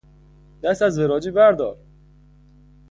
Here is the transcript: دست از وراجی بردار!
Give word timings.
دست 0.63 0.81
از 0.81 0.99
وراجی 0.99 1.31
بردار! 1.31 1.77